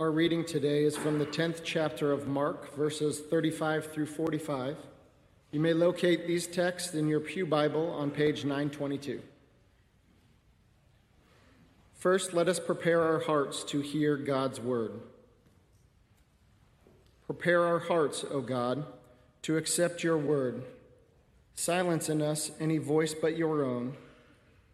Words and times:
Our 0.00 0.12
reading 0.12 0.44
today 0.44 0.84
is 0.84 0.96
from 0.96 1.18
the 1.18 1.26
10th 1.26 1.64
chapter 1.64 2.12
of 2.12 2.28
Mark, 2.28 2.72
verses 2.76 3.18
35 3.18 3.90
through 3.90 4.06
45. 4.06 4.76
You 5.50 5.58
may 5.58 5.72
locate 5.72 6.24
these 6.24 6.46
texts 6.46 6.94
in 6.94 7.08
your 7.08 7.18
Pew 7.18 7.44
Bible 7.44 7.90
on 7.90 8.12
page 8.12 8.44
922. 8.44 9.20
First, 11.94 12.32
let 12.32 12.48
us 12.48 12.60
prepare 12.60 13.02
our 13.02 13.18
hearts 13.18 13.64
to 13.64 13.80
hear 13.80 14.16
God's 14.16 14.60
word. 14.60 15.00
Prepare 17.26 17.64
our 17.64 17.80
hearts, 17.80 18.24
O 18.30 18.40
God, 18.40 18.86
to 19.42 19.56
accept 19.56 20.04
your 20.04 20.16
word. 20.16 20.62
Silence 21.56 22.08
in 22.08 22.22
us 22.22 22.52
any 22.60 22.78
voice 22.78 23.16
but 23.20 23.36
your 23.36 23.64
own, 23.64 23.96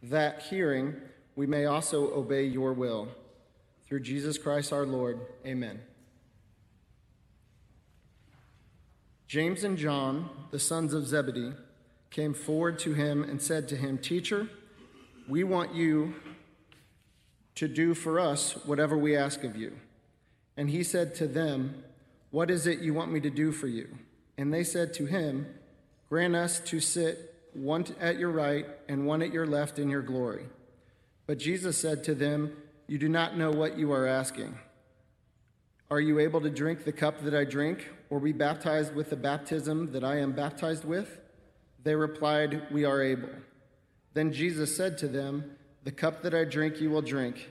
that 0.03 0.43
hearing 0.43 0.97
we 1.35 1.47
may 1.47 1.65
also 1.65 2.13
obey 2.13 2.45
your 2.45 2.75
will. 2.75 3.09
Through 3.87 4.01
Jesus 4.01 4.39
Christ 4.39 4.73
our 4.73 4.87
Lord. 4.87 5.21
Amen. 5.47 5.81
James 9.27 9.65
and 9.65 9.77
John, 9.77 10.31
the 10.51 10.59
sons 10.59 10.95
of 10.95 11.07
Zebedee, 11.07 11.53
came 12.11 12.35
forward 12.35 12.79
to 12.81 12.95
him 12.95 13.25
and 13.25 13.43
said 13.43 13.69
to 13.69 13.77
him, 13.77 13.99
Teacher, 13.99 14.49
we 15.29 15.43
want 15.43 15.75
you 15.75 16.15
to 17.57 17.69
do 17.69 17.95
for 17.95 18.21
us 18.21 18.53
whatever 18.65 18.97
we 18.97 19.17
ask 19.17 19.43
of 19.43 19.57
you. 19.57 19.73
And 20.57 20.71
he 20.71 20.83
said 20.85 21.15
to 21.17 21.27
them, 21.27 21.83
What 22.31 22.51
is 22.51 22.67
it 22.67 22.81
you 22.81 22.95
want 22.95 23.13
me 23.13 23.21
to 23.21 23.31
do 23.31 23.53
for 23.53 23.67
you? 23.67 23.99
And 24.39 24.53
they 24.53 24.65
said 24.65 24.95
to 24.95 25.07
him, 25.07 25.47
Grant 26.09 26.37
us 26.37 26.61
to 26.61 26.81
sit 26.81 27.35
one 27.53 27.87
at 28.01 28.19
your 28.19 28.31
right 28.31 28.67
and 28.89 29.07
one 29.07 29.23
at 29.23 29.33
your 29.33 29.47
left 29.47 29.79
in 29.79 29.89
your 29.89 30.03
glory. 30.03 30.47
But 31.27 31.39
Jesus 31.39 31.77
said 31.77 32.05
to 32.05 32.15
them, 32.15 32.57
you 32.87 32.99
do 32.99 33.09
not 33.09 33.37
know 33.37 33.51
what 33.51 33.79
you 33.79 33.93
are 33.93 34.07
asking. 34.07 34.59
Are 35.91 36.01
you 36.01 36.19
able 36.19 36.41
to 36.41 36.51
drink 36.51 36.85
the 36.85 36.93
cup 36.93 37.23
that 37.23 37.35
I 37.35 37.45
drink, 37.45 37.89
or 38.11 38.21
be 38.21 38.33
baptized 38.33 38.95
with 38.95 39.11
the 39.11 39.17
baptism 39.17 39.93
that 39.93 40.05
I 40.05 40.19
am 40.19 40.33
baptized 40.33 40.85
with? 40.85 41.19
They 41.83 41.95
replied, 41.95 42.63
We 42.71 42.85
are 42.85 43.03
able. 43.03 43.31
Then 44.15 44.33
Jesus 44.33 44.77
said 44.77 44.99
to 44.99 45.09
them, 45.09 45.57
The 45.85 45.93
cup 45.93 46.23
that 46.23 46.35
I 46.35 46.45
drink 46.45 46.81
you 46.81 46.91
will 46.91 47.03
drink, 47.03 47.51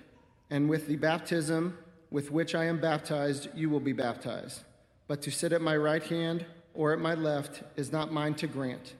and 0.49 0.69
with 0.69 0.87
the 0.87 0.95
baptism 0.95 1.77
with 2.13 2.31
which 2.31 2.53
I 2.53 2.65
am 2.65 2.79
baptized 2.79 3.49
you 3.55 3.71
will 3.71 3.79
be 3.79 3.91
baptized. 3.91 4.61
But 5.07 5.23
to 5.23 5.31
sit 5.31 5.51
at 5.51 5.61
my 5.61 5.75
right 5.75 6.03
hand 6.03 6.45
or 6.75 6.93
at 6.93 6.99
my 6.99 7.15
left 7.15 7.63
is 7.75 7.91
not 7.91 8.13
mine 8.13 8.35
to 8.35 8.47
grant, 8.47 8.93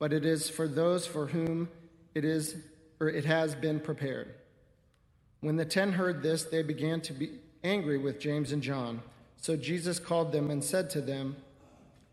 but 0.00 0.12
it 0.12 0.26
is 0.26 0.50
for 0.50 0.66
those 0.66 1.06
for 1.06 1.28
whom 1.28 1.68
it 2.14 2.24
is 2.24 2.56
or 3.00 3.08
it 3.08 3.24
has 3.24 3.54
been 3.54 3.78
prepared. 3.78 4.34
When 5.40 5.56
the 5.56 5.64
ten 5.64 5.92
heard 5.92 6.22
this, 6.22 6.44
they 6.44 6.62
began 6.62 7.00
to 7.02 7.12
be 7.12 7.30
angry 7.62 7.98
with 7.98 8.20
James 8.20 8.52
and 8.52 8.62
John. 8.62 9.02
So 9.36 9.56
Jesus 9.56 9.98
called 9.98 10.32
them 10.32 10.50
and 10.50 10.62
said 10.62 10.90
to 10.90 11.00
them, 11.00 11.36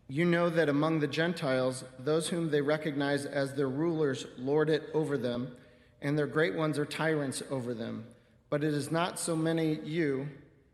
You 0.08 0.24
know 0.24 0.48
that 0.48 0.68
among 0.68 1.00
the 1.00 1.08
Gentiles, 1.08 1.84
those 1.98 2.28
whom 2.28 2.50
they 2.50 2.60
recognize 2.60 3.26
as 3.26 3.54
their 3.54 3.68
rulers 3.68 4.26
lord 4.38 4.70
it 4.70 4.84
over 4.94 5.18
them, 5.18 5.56
and 6.00 6.16
their 6.16 6.26
great 6.26 6.54
ones 6.54 6.78
are 6.78 6.86
tyrants 6.86 7.42
over 7.50 7.74
them. 7.74 8.06
But 8.48 8.62
it 8.62 8.74
is 8.74 8.92
not 8.92 9.18
so 9.18 9.34
many 9.34 9.80
you, 9.80 10.28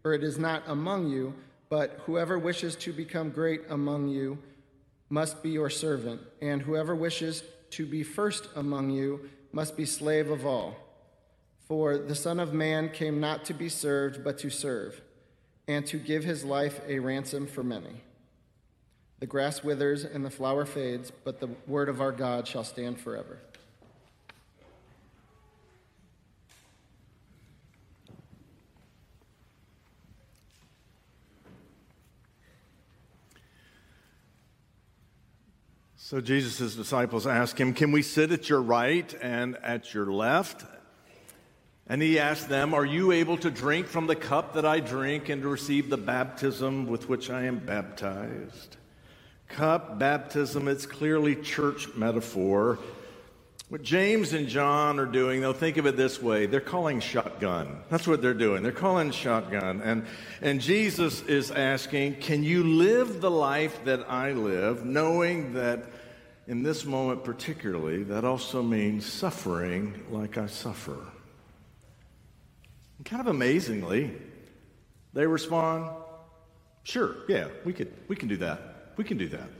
or 0.04 0.12
it 0.12 0.22
is 0.22 0.38
not 0.38 0.62
among 0.66 1.08
you, 1.08 1.34
but 1.70 2.00
whoever 2.04 2.38
wishes 2.38 2.76
to 2.76 2.92
become 2.92 3.30
great 3.30 3.62
among 3.70 4.08
you 4.08 4.36
must 5.08 5.42
be 5.42 5.50
your 5.50 5.70
servant, 5.70 6.20
and 6.42 6.60
whoever 6.60 6.94
wishes 6.94 7.44
to 7.70 7.86
be 7.86 8.02
first 8.02 8.48
among 8.56 8.90
you 8.90 9.30
must 9.52 9.74
be 9.76 9.86
slave 9.86 10.30
of 10.30 10.44
all. 10.44 10.76
For 11.72 11.96
the 11.96 12.14
Son 12.14 12.38
of 12.38 12.52
Man 12.52 12.90
came 12.90 13.18
not 13.18 13.46
to 13.46 13.54
be 13.54 13.70
served, 13.70 14.22
but 14.22 14.36
to 14.40 14.50
serve, 14.50 15.00
and 15.66 15.86
to 15.86 15.96
give 15.96 16.22
his 16.22 16.44
life 16.44 16.82
a 16.86 16.98
ransom 16.98 17.46
for 17.46 17.62
many. 17.62 18.02
The 19.20 19.26
grass 19.26 19.64
withers 19.64 20.04
and 20.04 20.22
the 20.22 20.28
flower 20.28 20.66
fades, 20.66 21.10
but 21.10 21.40
the 21.40 21.48
word 21.66 21.88
of 21.88 22.02
our 22.02 22.12
God 22.12 22.46
shall 22.46 22.62
stand 22.62 23.00
forever. 23.00 23.38
So 35.96 36.20
Jesus' 36.20 36.76
disciples 36.76 37.26
ask 37.26 37.58
him, 37.58 37.72
Can 37.72 37.92
we 37.92 38.02
sit 38.02 38.30
at 38.30 38.50
your 38.50 38.60
right 38.60 39.14
and 39.22 39.56
at 39.62 39.94
your 39.94 40.12
left? 40.12 40.66
And 41.92 42.00
he 42.00 42.18
asked 42.18 42.48
them, 42.48 42.72
Are 42.72 42.86
you 42.86 43.12
able 43.12 43.36
to 43.36 43.50
drink 43.50 43.86
from 43.86 44.06
the 44.06 44.16
cup 44.16 44.54
that 44.54 44.64
I 44.64 44.80
drink 44.80 45.28
and 45.28 45.42
to 45.42 45.48
receive 45.48 45.90
the 45.90 45.98
baptism 45.98 46.86
with 46.86 47.06
which 47.06 47.28
I 47.28 47.42
am 47.42 47.58
baptized? 47.58 48.78
Cup, 49.48 49.98
baptism, 49.98 50.68
it's 50.68 50.86
clearly 50.86 51.36
church 51.36 51.94
metaphor. 51.94 52.78
What 53.68 53.82
James 53.82 54.32
and 54.32 54.48
John 54.48 54.98
are 55.00 55.04
doing, 55.04 55.42
they'll 55.42 55.52
think 55.52 55.76
of 55.76 55.84
it 55.84 55.98
this 55.98 56.22
way 56.22 56.46
they're 56.46 56.62
calling 56.62 56.98
shotgun. 57.00 57.82
That's 57.90 58.08
what 58.08 58.22
they're 58.22 58.32
doing. 58.32 58.62
They're 58.62 58.72
calling 58.72 59.10
shotgun. 59.10 59.82
And, 59.82 60.06
and 60.40 60.62
Jesus 60.62 61.20
is 61.24 61.50
asking, 61.50 62.20
Can 62.20 62.42
you 62.42 62.64
live 62.64 63.20
the 63.20 63.30
life 63.30 63.84
that 63.84 64.10
I 64.10 64.32
live, 64.32 64.86
knowing 64.86 65.52
that 65.52 65.84
in 66.48 66.62
this 66.62 66.86
moment 66.86 67.22
particularly, 67.22 68.02
that 68.04 68.24
also 68.24 68.62
means 68.62 69.04
suffering 69.04 70.02
like 70.10 70.38
I 70.38 70.46
suffer? 70.46 70.96
And 73.02 73.06
kind 73.10 73.20
of 73.20 73.26
amazingly, 73.26 74.12
they 75.12 75.26
respond, 75.26 75.90
Sure, 76.84 77.16
yeah, 77.28 77.48
we, 77.64 77.72
could, 77.72 77.92
we 78.06 78.14
can 78.14 78.28
do 78.28 78.36
that. 78.36 78.92
We 78.96 79.02
can 79.02 79.18
do 79.18 79.26
that. 79.30 79.50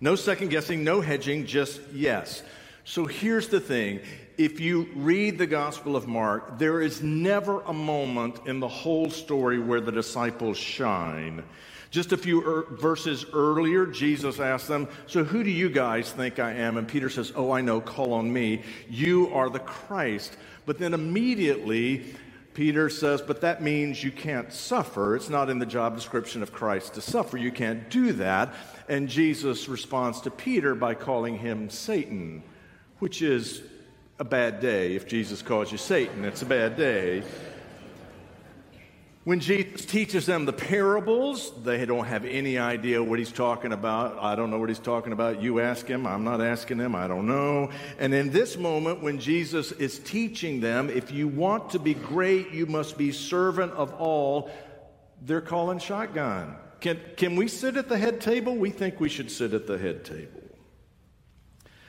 No 0.00 0.14
second 0.14 0.50
guessing, 0.50 0.84
no 0.84 1.00
hedging, 1.00 1.44
just 1.44 1.80
yes. 1.92 2.44
So 2.84 3.04
here's 3.04 3.48
the 3.48 3.58
thing 3.58 3.98
if 4.38 4.60
you 4.60 4.88
read 4.94 5.38
the 5.38 5.48
Gospel 5.48 5.96
of 5.96 6.06
Mark, 6.06 6.56
there 6.56 6.80
is 6.80 7.02
never 7.02 7.62
a 7.62 7.72
moment 7.72 8.38
in 8.46 8.60
the 8.60 8.68
whole 8.68 9.10
story 9.10 9.58
where 9.58 9.80
the 9.80 9.90
disciples 9.90 10.56
shine. 10.56 11.42
Just 11.90 12.12
a 12.12 12.16
few 12.16 12.46
er- 12.46 12.66
verses 12.70 13.26
earlier, 13.32 13.86
Jesus 13.86 14.38
asked 14.38 14.68
them, 14.68 14.86
So 15.08 15.24
who 15.24 15.42
do 15.42 15.50
you 15.50 15.68
guys 15.68 16.12
think 16.12 16.38
I 16.38 16.52
am? 16.52 16.76
And 16.76 16.86
Peter 16.86 17.10
says, 17.10 17.32
Oh, 17.34 17.50
I 17.50 17.60
know, 17.60 17.80
call 17.80 18.12
on 18.12 18.32
me. 18.32 18.62
You 18.88 19.34
are 19.34 19.50
the 19.50 19.58
Christ. 19.58 20.36
But 20.64 20.78
then 20.78 20.94
immediately, 20.94 22.14
Peter 22.56 22.88
says, 22.88 23.20
but 23.20 23.42
that 23.42 23.62
means 23.62 24.02
you 24.02 24.10
can't 24.10 24.50
suffer. 24.50 25.14
It's 25.14 25.28
not 25.28 25.50
in 25.50 25.58
the 25.58 25.66
job 25.66 25.94
description 25.94 26.42
of 26.42 26.54
Christ 26.54 26.94
to 26.94 27.02
suffer. 27.02 27.36
You 27.36 27.52
can't 27.52 27.90
do 27.90 28.14
that. 28.14 28.54
And 28.88 29.10
Jesus 29.10 29.68
responds 29.68 30.22
to 30.22 30.30
Peter 30.30 30.74
by 30.74 30.94
calling 30.94 31.36
him 31.36 31.68
Satan, 31.68 32.42
which 32.98 33.20
is 33.20 33.60
a 34.18 34.24
bad 34.24 34.60
day. 34.60 34.96
If 34.96 35.06
Jesus 35.06 35.42
calls 35.42 35.70
you 35.70 35.76
Satan, 35.76 36.24
it's 36.24 36.40
a 36.40 36.46
bad 36.46 36.78
day. 36.78 37.24
When 39.26 39.40
Jesus 39.40 39.84
teaches 39.84 40.24
them 40.24 40.44
the 40.44 40.52
parables, 40.52 41.50
they 41.64 41.84
don't 41.84 42.04
have 42.04 42.24
any 42.24 42.58
idea 42.58 43.02
what 43.02 43.18
he's 43.18 43.32
talking 43.32 43.72
about. 43.72 44.22
I 44.22 44.36
don't 44.36 44.52
know 44.52 44.58
what 44.60 44.68
he's 44.68 44.78
talking 44.78 45.12
about. 45.12 45.42
You 45.42 45.58
ask 45.58 45.84
him. 45.84 46.06
I'm 46.06 46.22
not 46.22 46.40
asking 46.40 46.78
him. 46.78 46.94
I 46.94 47.08
don't 47.08 47.26
know. 47.26 47.72
And 47.98 48.14
in 48.14 48.30
this 48.30 48.56
moment, 48.56 49.02
when 49.02 49.18
Jesus 49.18 49.72
is 49.72 49.98
teaching 49.98 50.60
them, 50.60 50.88
if 50.88 51.10
you 51.10 51.26
want 51.26 51.70
to 51.70 51.80
be 51.80 51.94
great, 51.94 52.52
you 52.52 52.66
must 52.66 52.96
be 52.96 53.10
servant 53.10 53.72
of 53.72 53.92
all, 53.94 54.48
they're 55.22 55.40
calling 55.40 55.80
shotgun. 55.80 56.54
Can, 56.78 57.00
can 57.16 57.34
we 57.34 57.48
sit 57.48 57.76
at 57.76 57.88
the 57.88 57.98
head 57.98 58.20
table? 58.20 58.54
We 58.54 58.70
think 58.70 59.00
we 59.00 59.08
should 59.08 59.32
sit 59.32 59.54
at 59.54 59.66
the 59.66 59.76
head 59.76 60.04
table. 60.04 60.40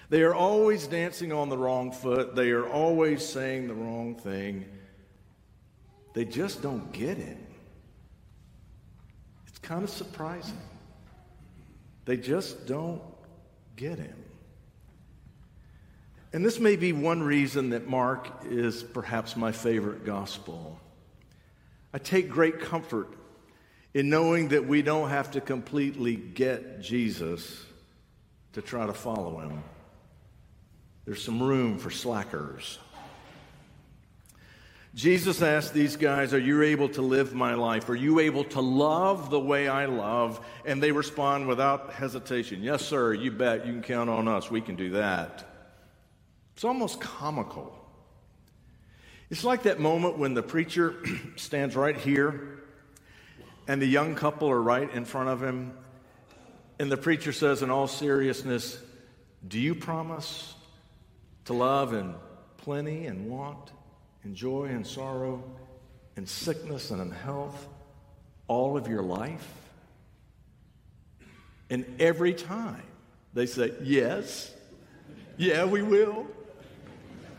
They 0.10 0.24
are 0.24 0.34
always 0.34 0.88
dancing 0.88 1.32
on 1.32 1.50
the 1.50 1.58
wrong 1.60 1.92
foot, 1.92 2.36
they 2.36 2.50
are 2.50 2.68
always 2.68 3.24
saying 3.24 3.68
the 3.68 3.76
wrong 3.76 4.16
thing. 4.16 4.66
They 6.14 6.26
just 6.26 6.62
don't 6.62 6.92
get 6.92 7.18
it. 7.18 7.38
It's 9.48 9.60
kind 9.60 9.84
of 9.84 9.90
surprising. 9.90 10.60
They 12.06 12.18
just 12.18 12.68
don't 12.68 13.02
get 13.76 14.00
him. 14.00 14.16
And 16.34 16.46
this 16.46 16.60
may 16.60 16.76
be 16.76 16.94
one 16.94 17.24
reason 17.24 17.70
that 17.70 17.88
Mark 17.88 18.28
is 18.46 18.84
perhaps 18.84 19.36
my 19.36 19.52
favorite 19.52 20.06
gospel. 20.06 20.80
I 21.94 22.00
take 22.00 22.30
great 22.30 22.60
comfort 22.60 23.10
in 23.94 24.10
knowing 24.10 24.50
that 24.50 24.68
we 24.68 24.82
don't 24.82 25.10
have 25.10 25.32
to 25.32 25.42
completely 25.42 26.16
get 26.16 26.82
Jesus 26.82 27.66
to 28.54 28.62
try 28.62 28.86
to 28.86 28.94
follow 28.94 29.40
him. 29.40 29.64
There's 31.06 31.24
some 31.24 31.42
room 31.42 31.78
for 31.78 31.90
slackers. 31.90 32.80
Jesus 34.96 35.42
asked 35.42 35.74
these 35.74 35.96
guys, 35.96 36.34
Are 36.34 36.40
you 36.40 36.64
able 36.64 36.90
to 36.90 37.02
live 37.02 37.34
my 37.34 37.54
life? 37.54 37.90
Are 37.90 37.96
you 37.96 38.20
able 38.20 38.44
to 38.46 38.62
love 38.62 39.30
the 39.30 39.40
way 39.40 39.68
I 39.68 39.86
love? 39.86 40.44
And 40.66 40.82
they 40.82 40.92
respond 40.92 41.48
without 41.48 41.94
hesitation 41.94 42.64
Yes, 42.64 42.86
sir, 42.86 43.14
you 43.14 43.32
bet. 43.32 43.66
You 43.66 43.74
can 43.74 43.84
count 43.84 44.10
on 44.10 44.28
us. 44.28 44.50
We 44.50 44.62
can 44.62 44.76
do 44.76 44.92
that. 44.92 45.44
It's 46.56 46.64
almost 46.64 47.00
comical. 47.00 47.74
It's 49.30 49.44
like 49.44 49.64
that 49.64 49.80
moment 49.80 50.18
when 50.18 50.34
the 50.34 50.42
preacher 50.42 50.96
stands 51.36 51.76
right 51.76 51.98
here 51.98 52.60
and 53.68 53.82
the 53.82 53.86
young 53.88 54.16
couple 54.16 54.50
are 54.50 54.62
right 54.62 54.90
in 54.92 55.06
front 55.06 55.30
of 55.30 55.44
him. 55.44 55.78
And 56.80 56.92
the 56.92 56.98
preacher 56.98 57.34
says, 57.34 57.62
in 57.62 57.70
all 57.70 57.88
seriousness, 57.88 58.80
Do 59.48 59.60
you 59.60 59.76
promise 59.76 60.54
to 61.46 61.54
love 61.54 61.94
in 61.94 62.16
plenty 62.58 63.06
and 63.06 63.30
want, 63.30 63.72
in 64.28 64.36
joy 64.36 64.66
and 64.66 64.86
sorrow, 64.86 65.42
in 66.18 66.28
sickness 66.28 66.92
and 66.92 67.02
in 67.02 67.12
health, 67.12 67.66
all 68.50 68.76
of 68.76 68.86
your 68.86 69.02
life? 69.02 69.48
And 71.70 71.86
every 71.98 72.34
time 72.34 72.84
they 73.34 73.46
say, 73.46 73.72
Yes, 73.82 74.54
yeah, 75.38 75.64
we 75.64 75.82
will. 75.82 76.28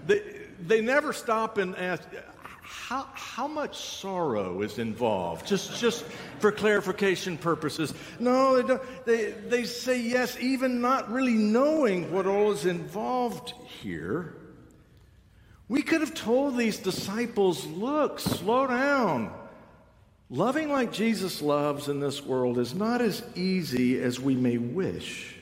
They, 0.07 0.23
they 0.67 0.81
never 0.81 1.13
stop 1.13 1.59
and 1.59 1.77
ask, 1.77 2.03
how, 2.63 3.07
how 3.13 3.49
much 3.49 3.77
sorrow 3.77 4.63
is 4.63 4.79
involved? 4.79 5.47
Just, 5.47 5.79
just 5.79 6.07
for 6.39 6.51
clarification 6.51 7.37
purposes. 7.37 7.93
No, 8.19 8.57
they, 8.57 8.67
don't, 8.67 9.05
they, 9.05 9.33
they 9.33 9.65
say 9.65 10.01
yes, 10.01 10.39
even 10.41 10.81
not 10.81 11.11
really 11.13 11.35
knowing 11.35 12.11
what 12.11 12.27
all 12.27 12.51
is 12.53 12.65
involved 12.65 13.53
here. 13.83 14.38
We 15.69 15.83
could 15.83 16.01
have 16.01 16.15
told 16.15 16.57
these 16.57 16.79
disciples, 16.79 17.67
look, 17.67 18.21
slow 18.21 18.67
down. 18.67 19.33
Loving 20.31 20.71
like 20.71 20.93
Jesus 20.93 21.43
loves 21.43 21.89
in 21.89 22.01
this 22.01 22.25
world 22.25 22.59
is 22.59 22.75
not 22.75 23.01
as 23.01 23.23
easy 23.35 24.01
as 24.01 24.21
we 24.21 24.35
may 24.35 24.59
wish. 24.59 25.35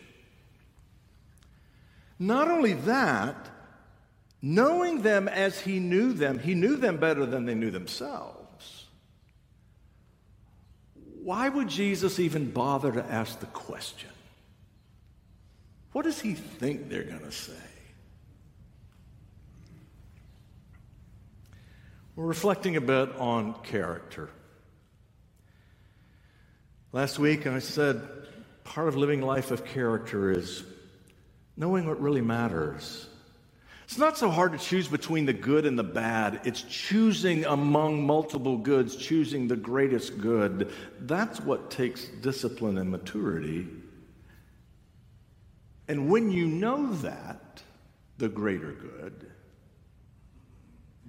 Not 2.18 2.48
only 2.48 2.72
that, 2.72 3.36
knowing 4.40 5.02
them 5.02 5.28
as 5.28 5.60
he 5.60 5.78
knew 5.78 6.12
them, 6.12 6.38
he 6.38 6.54
knew 6.54 6.76
them 6.76 6.96
better 6.96 7.26
than 7.26 7.46
they 7.46 7.54
knew 7.54 7.70
themselves. 7.70 8.86
Why 11.22 11.48
would 11.48 11.68
Jesus 11.68 12.20
even 12.20 12.50
bother 12.50 12.92
to 12.92 13.04
ask 13.04 13.40
the 13.40 13.46
question? 13.46 14.10
What 15.92 16.04
does 16.04 16.20
he 16.20 16.34
think 16.34 16.88
they're 16.88 17.02
going 17.02 17.20
to 17.20 17.32
say? 17.32 17.52
We're 22.16 22.26
reflecting 22.26 22.76
a 22.76 22.80
bit 22.80 23.14
on 23.16 23.54
character. 23.62 24.30
Last 26.92 27.18
week 27.18 27.46
I 27.46 27.60
said 27.60 28.00
part 28.64 28.88
of 28.88 28.96
living 28.96 29.22
life 29.22 29.52
of 29.52 29.64
character 29.64 30.32
is 30.32 30.64
knowing 31.56 31.86
what 31.86 32.00
really 32.00 32.22
matters 32.22 33.06
it's 33.86 33.98
not 33.98 34.18
so 34.18 34.30
hard 34.30 34.50
to 34.50 34.58
choose 34.58 34.88
between 34.88 35.26
the 35.26 35.32
good 35.32 35.64
and 35.64 35.78
the 35.78 35.84
bad. 35.84 36.40
It's 36.42 36.62
choosing 36.62 37.44
among 37.44 38.04
multiple 38.04 38.58
goods, 38.58 38.96
choosing 38.96 39.46
the 39.46 39.54
greatest 39.54 40.18
good. 40.18 40.72
That's 41.02 41.40
what 41.40 41.70
takes 41.70 42.06
discipline 42.06 42.78
and 42.78 42.90
maturity. 42.90 43.68
And 45.86 46.10
when 46.10 46.32
you 46.32 46.46
know 46.46 46.94
that, 46.94 47.62
the 48.18 48.28
greater 48.28 48.72
good, 48.72 49.30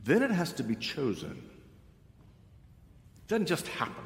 then 0.07 0.23
it 0.23 0.31
has 0.31 0.53
to 0.53 0.63
be 0.63 0.75
chosen. 0.75 1.31
It 3.17 3.27
doesn't 3.27 3.45
just 3.45 3.67
happen. 3.67 4.05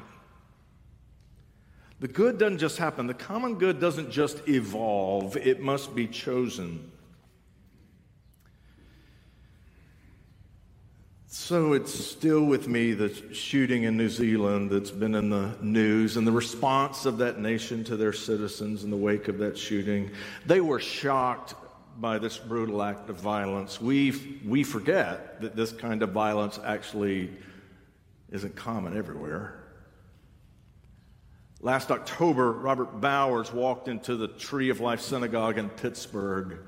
The 2.00 2.08
good 2.08 2.36
doesn't 2.36 2.58
just 2.58 2.78
happen. 2.78 3.06
The 3.06 3.14
common 3.14 3.54
good 3.54 3.80
doesn't 3.80 4.10
just 4.10 4.48
evolve, 4.48 5.36
it 5.36 5.60
must 5.60 5.94
be 5.94 6.08
chosen. 6.08 6.90
So 11.28 11.72
it's 11.72 11.94
still 11.94 12.44
with 12.44 12.68
me 12.68 12.92
the 12.92 13.08
shooting 13.32 13.84
in 13.84 13.96
New 13.96 14.08
Zealand 14.08 14.70
that's 14.70 14.90
been 14.90 15.14
in 15.14 15.30
the 15.30 15.56
news 15.62 16.16
and 16.16 16.26
the 16.26 16.32
response 16.32 17.06
of 17.06 17.18
that 17.18 17.38
nation 17.38 17.84
to 17.84 17.96
their 17.96 18.12
citizens 18.12 18.84
in 18.84 18.90
the 18.90 18.96
wake 18.96 19.28
of 19.28 19.38
that 19.38 19.56
shooting. 19.56 20.10
They 20.44 20.60
were 20.60 20.80
shocked 20.80 21.54
by 22.00 22.18
this 22.18 22.38
brutal 22.38 22.82
act 22.82 23.08
of 23.10 23.16
violence. 23.16 23.80
We, 23.80 24.40
we 24.44 24.64
forget 24.64 25.40
that 25.40 25.56
this 25.56 25.72
kind 25.72 26.02
of 26.02 26.10
violence 26.10 26.58
actually 26.64 27.30
isn't 28.30 28.56
common 28.56 28.96
everywhere. 28.96 29.58
Last 31.60 31.90
October, 31.90 32.52
Robert 32.52 33.00
Bowers 33.00 33.52
walked 33.52 33.88
into 33.88 34.16
the 34.16 34.28
Tree 34.28 34.70
of 34.70 34.80
Life 34.80 35.00
Synagogue 35.00 35.58
in 35.58 35.68
Pittsburgh 35.68 36.58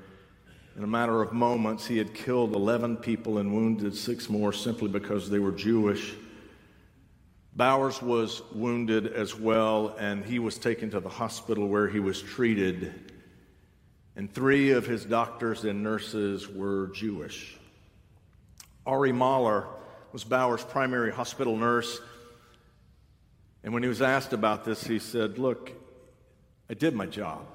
in 0.77 0.83
a 0.83 0.87
matter 0.87 1.21
of 1.21 1.31
moments, 1.31 1.87
he 1.87 1.97
had 1.97 2.13
killed 2.13 2.53
11 2.53 2.97
people 2.97 3.37
and 3.37 3.53
wounded 3.53 3.95
six 3.95 4.29
more 4.29 4.51
simply 4.51 4.89
because 4.89 5.29
they 5.29 5.39
were 5.39 5.53
Jewish. 5.53 6.13
Bowers 7.55 8.01
was 8.01 8.41
wounded 8.51 9.07
as 9.07 9.39
well, 9.39 9.95
and 9.97 10.25
he 10.25 10.37
was 10.37 10.57
taken 10.57 10.89
to 10.89 10.99
the 10.99 11.07
hospital 11.07 11.69
where 11.69 11.87
he 11.87 12.01
was 12.01 12.21
treated. 12.21 13.13
And 14.15 14.31
three 14.31 14.71
of 14.71 14.85
his 14.85 15.03
doctors 15.05 15.63
and 15.65 15.83
nurses 15.83 16.47
were 16.47 16.87
Jewish. 16.87 17.57
Ari 18.85 19.11
Mahler 19.11 19.67
was 20.13 20.23
Bowers' 20.23 20.63
primary 20.63 21.11
hospital 21.11 21.57
nurse. 21.57 21.99
And 23.63 23.73
when 23.73 23.83
he 23.83 23.89
was 23.89 24.01
asked 24.01 24.31
about 24.31 24.63
this, 24.63 24.83
he 24.85 24.99
said, 24.99 25.37
Look, 25.37 25.71
I 26.69 26.73
did 26.73 26.93
my 26.93 27.05
job 27.05 27.45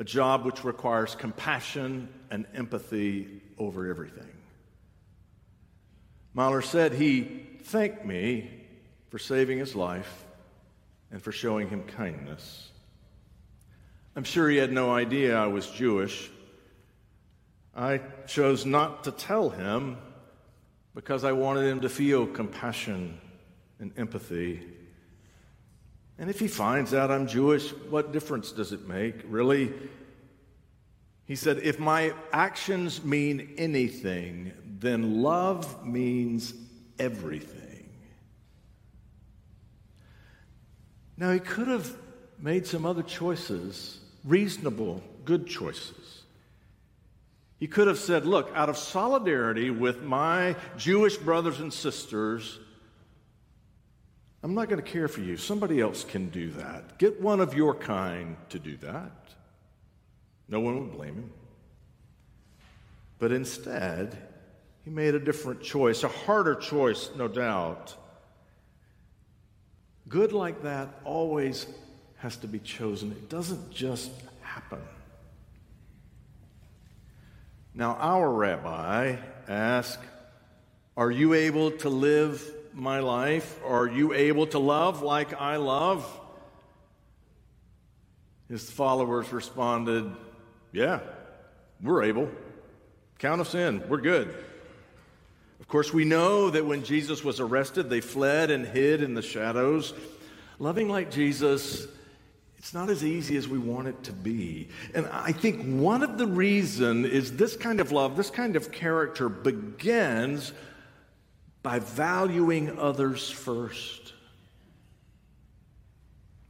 a 0.00 0.04
job 0.04 0.46
which 0.46 0.64
requires 0.64 1.14
compassion 1.14 2.08
and 2.30 2.46
empathy 2.54 3.42
over 3.58 3.86
everything. 3.86 4.32
Mahler 6.32 6.62
said 6.62 6.94
he 6.94 7.46
thanked 7.64 8.06
me 8.06 8.50
for 9.10 9.18
saving 9.18 9.58
his 9.58 9.74
life 9.74 10.24
and 11.10 11.20
for 11.20 11.32
showing 11.32 11.68
him 11.68 11.82
kindness. 11.82 12.69
I'm 14.16 14.24
sure 14.24 14.48
he 14.48 14.56
had 14.56 14.72
no 14.72 14.92
idea 14.92 15.36
I 15.36 15.46
was 15.46 15.66
Jewish. 15.68 16.30
I 17.74 18.00
chose 18.26 18.66
not 18.66 19.04
to 19.04 19.12
tell 19.12 19.50
him 19.50 19.96
because 20.94 21.24
I 21.24 21.32
wanted 21.32 21.66
him 21.66 21.80
to 21.80 21.88
feel 21.88 22.26
compassion 22.26 23.20
and 23.78 23.92
empathy 23.96 24.62
and 26.20 26.28
if 26.28 26.38
he 26.38 26.48
finds 26.48 26.92
out 26.92 27.10
I'm 27.10 27.26
Jewish, 27.26 27.70
what 27.88 28.12
difference 28.12 28.52
does 28.52 28.72
it 28.72 28.86
make? 28.86 29.22
Really? 29.24 29.72
He 31.24 31.34
said, 31.34 31.60
if 31.62 31.80
my 31.80 32.12
actions 32.30 33.02
mean 33.02 33.54
anything, 33.56 34.52
then 34.78 35.22
love 35.22 35.86
means 35.86 36.52
everything. 36.98 37.88
Now, 41.16 41.32
he 41.32 41.40
could 41.40 41.68
have 41.68 41.90
made 42.38 42.66
some 42.66 42.84
other 42.84 43.02
choices, 43.02 44.00
reasonable, 44.24 45.02
good 45.24 45.46
choices. 45.46 46.22
He 47.58 47.66
could 47.66 47.88
have 47.88 47.98
said, 47.98 48.24
Look, 48.26 48.50
out 48.54 48.68
of 48.68 48.76
solidarity 48.76 49.70
with 49.70 50.02
my 50.02 50.56
Jewish 50.76 51.16
brothers 51.16 51.60
and 51.60 51.72
sisters, 51.72 52.58
I'm 54.42 54.54
not 54.54 54.70
going 54.70 54.82
to 54.82 54.90
care 54.90 55.08
for 55.08 55.20
you. 55.20 55.36
Somebody 55.36 55.80
else 55.80 56.02
can 56.02 56.30
do 56.30 56.50
that. 56.52 56.98
Get 56.98 57.20
one 57.20 57.40
of 57.40 57.52
your 57.52 57.74
kind 57.74 58.36
to 58.48 58.58
do 58.58 58.76
that. 58.78 59.12
No 60.48 60.60
one 60.60 60.80
would 60.80 60.92
blame 60.96 61.14
him. 61.14 61.32
But 63.18 63.32
instead, 63.32 64.16
he 64.82 64.90
made 64.90 65.14
a 65.14 65.20
different 65.20 65.62
choice, 65.62 66.02
a 66.02 66.08
harder 66.08 66.54
choice, 66.54 67.10
no 67.14 67.28
doubt. 67.28 67.94
Good 70.08 70.32
like 70.32 70.62
that 70.62 70.88
always 71.04 71.66
has 72.20 72.36
to 72.38 72.46
be 72.46 72.58
chosen, 72.58 73.12
it 73.12 73.28
doesn't 73.28 73.70
just 73.70 74.10
happen. 74.42 74.80
Now, 77.74 77.96
our 77.98 78.30
rabbi 78.30 79.16
asked, 79.48 80.00
Are 80.96 81.10
you 81.10 81.34
able 81.34 81.70
to 81.72 81.88
live 81.88 82.44
my 82.74 83.00
life? 83.00 83.58
Are 83.64 83.86
you 83.86 84.12
able 84.12 84.46
to 84.48 84.58
love 84.58 85.02
like 85.02 85.40
I 85.40 85.56
love? 85.56 86.06
His 88.48 88.70
followers 88.70 89.32
responded, 89.32 90.10
Yeah, 90.72 91.00
we're 91.82 92.02
able. 92.02 92.28
Count 93.18 93.40
us 93.40 93.54
in. 93.54 93.88
We're 93.88 94.00
good. 94.00 94.34
Of 95.60 95.68
course, 95.68 95.92
we 95.92 96.04
know 96.04 96.50
that 96.50 96.66
when 96.66 96.84
Jesus 96.84 97.22
was 97.22 97.38
arrested, 97.38 97.88
they 97.88 98.00
fled 98.00 98.50
and 98.50 98.66
hid 98.66 99.02
in 99.02 99.14
the 99.14 99.22
shadows. 99.22 99.94
Loving 100.58 100.88
like 100.88 101.10
Jesus, 101.10 101.86
it's 102.60 102.74
not 102.74 102.90
as 102.90 103.02
easy 103.02 103.38
as 103.38 103.48
we 103.48 103.56
want 103.56 103.88
it 103.88 104.02
to 104.02 104.12
be. 104.12 104.68
And 104.92 105.06
I 105.06 105.32
think 105.32 105.64
one 105.80 106.02
of 106.02 106.18
the 106.18 106.26
reason 106.26 107.06
is 107.06 107.38
this 107.38 107.56
kind 107.56 107.80
of 107.80 107.90
love, 107.90 108.18
this 108.18 108.28
kind 108.28 108.54
of 108.54 108.70
character 108.70 109.30
begins 109.30 110.52
by 111.62 111.78
valuing 111.78 112.78
others 112.78 113.30
first. 113.30 114.12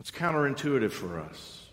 It's 0.00 0.10
counterintuitive 0.10 0.90
for 0.90 1.20
us. 1.20 1.64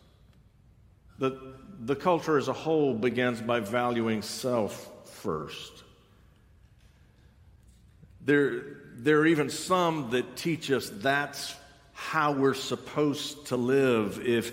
The, 1.18 1.56
the 1.80 1.96
culture 1.96 2.38
as 2.38 2.48
a 2.48 2.54
whole 2.54 2.94
begins 2.94 3.42
by 3.42 3.60
valuing 3.62 4.22
self 4.22 4.88
first. 5.10 5.84
There, 8.24 8.62
there 8.98 9.18
are 9.18 9.26
even 9.26 9.50
some 9.50 10.12
that 10.12 10.36
teach 10.36 10.70
us 10.70 10.92
that's 10.94 11.56
how 11.98 12.32
we're 12.32 12.54
supposed 12.54 13.48
to 13.48 13.58
live. 13.58 14.20
If, 14.24 14.52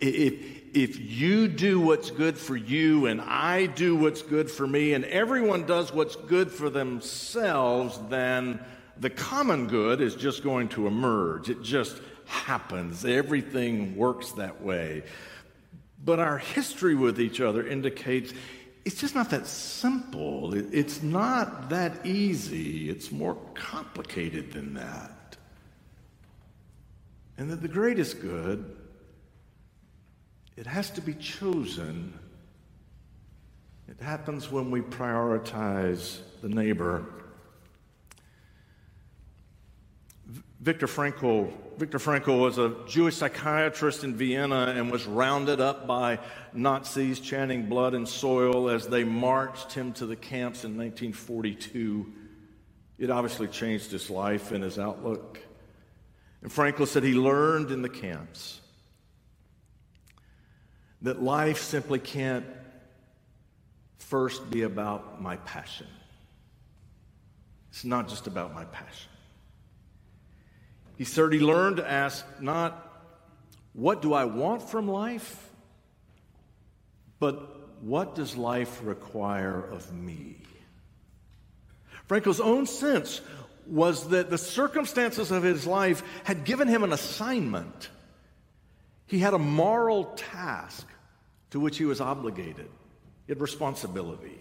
if, 0.00 0.34
if 0.72 1.00
you 1.00 1.48
do 1.48 1.80
what's 1.80 2.12
good 2.12 2.38
for 2.38 2.56
you 2.56 3.06
and 3.06 3.20
I 3.20 3.66
do 3.66 3.96
what's 3.96 4.22
good 4.22 4.48
for 4.48 4.64
me 4.64 4.94
and 4.94 5.04
everyone 5.06 5.66
does 5.66 5.92
what's 5.92 6.14
good 6.14 6.52
for 6.52 6.70
themselves, 6.70 7.98
then 8.10 8.60
the 9.00 9.10
common 9.10 9.66
good 9.66 10.00
is 10.00 10.14
just 10.14 10.44
going 10.44 10.68
to 10.68 10.86
emerge. 10.86 11.50
It 11.50 11.62
just 11.62 12.00
happens. 12.26 13.04
Everything 13.04 13.96
works 13.96 14.30
that 14.32 14.62
way. 14.62 15.02
But 16.04 16.20
our 16.20 16.38
history 16.38 16.94
with 16.94 17.20
each 17.20 17.40
other 17.40 17.66
indicates 17.66 18.32
it's 18.84 19.00
just 19.00 19.16
not 19.16 19.30
that 19.30 19.48
simple. 19.48 20.54
It's 20.54 21.02
not 21.02 21.70
that 21.70 22.06
easy. 22.06 22.88
It's 22.88 23.10
more 23.10 23.36
complicated 23.54 24.52
than 24.52 24.74
that. 24.74 25.10
And 27.36 27.50
that 27.50 27.62
the 27.62 27.68
greatest 27.68 28.20
good, 28.20 28.76
it 30.56 30.66
has 30.66 30.90
to 30.90 31.00
be 31.00 31.14
chosen. 31.14 32.18
It 33.88 34.00
happens 34.00 34.50
when 34.50 34.70
we 34.70 34.80
prioritize 34.80 36.20
the 36.42 36.48
neighbor 36.48 37.04
Viktor 40.64 40.86
Frankl. 40.86 41.52
Viktor 41.76 41.98
Frankl 41.98 42.40
was 42.40 42.56
a 42.56 42.74
Jewish 42.86 43.16
psychiatrist 43.16 44.02
in 44.02 44.14
Vienna 44.14 44.72
and 44.74 44.90
was 44.90 45.04
rounded 45.04 45.60
up 45.60 45.86
by 45.86 46.18
Nazis 46.54 47.20
chanting 47.20 47.68
blood 47.68 47.92
and 47.92 48.08
soil 48.08 48.70
as 48.70 48.88
they 48.88 49.04
marched 49.04 49.74
him 49.74 49.92
to 49.92 50.06
the 50.06 50.16
camps 50.16 50.64
in 50.64 50.70
1942. 50.78 52.10
It 52.98 53.10
obviously 53.10 53.46
changed 53.48 53.90
his 53.90 54.08
life 54.08 54.52
and 54.52 54.64
his 54.64 54.78
outlook. 54.78 55.38
And 56.44 56.52
Frankl 56.52 56.86
said 56.86 57.02
he 57.02 57.14
learned 57.14 57.70
in 57.70 57.80
the 57.80 57.88
camps 57.88 58.60
that 61.00 61.22
life 61.22 61.62
simply 61.62 61.98
can't 61.98 62.44
first 63.96 64.50
be 64.50 64.60
about 64.60 65.22
my 65.22 65.38
passion. 65.38 65.86
It's 67.70 67.84
not 67.86 68.08
just 68.08 68.26
about 68.26 68.54
my 68.54 68.66
passion. 68.66 69.10
He 70.98 71.04
said 71.04 71.32
he 71.32 71.40
learned 71.40 71.78
to 71.78 71.90
ask 71.90 72.26
not, 72.42 72.92
what 73.72 74.02
do 74.02 74.12
I 74.12 74.26
want 74.26 74.68
from 74.68 74.86
life, 74.86 75.50
but 77.20 77.80
what 77.80 78.14
does 78.14 78.36
life 78.36 78.80
require 78.84 79.60
of 79.60 79.90
me? 79.94 80.36
Frankl's 82.06 82.40
own 82.40 82.66
sense 82.66 83.22
was 83.66 84.08
that 84.08 84.30
the 84.30 84.38
circumstances 84.38 85.30
of 85.30 85.42
his 85.42 85.66
life 85.66 86.02
had 86.24 86.44
given 86.44 86.68
him 86.68 86.84
an 86.84 86.92
assignment. 86.92 87.90
He 89.06 89.18
had 89.18 89.34
a 89.34 89.38
moral 89.38 90.04
task 90.16 90.86
to 91.50 91.60
which 91.60 91.78
he 91.78 91.84
was 91.84 92.00
obligated, 92.00 92.68
he 93.26 93.32
had 93.32 93.40
responsibility. 93.40 94.38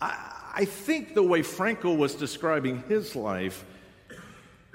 I, 0.00 0.50
I 0.54 0.64
think 0.64 1.14
the 1.14 1.22
way 1.22 1.40
Frankl 1.40 1.96
was 1.96 2.14
describing 2.14 2.82
his 2.88 3.14
life 3.14 3.64